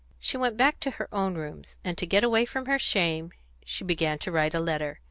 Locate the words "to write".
4.17-4.55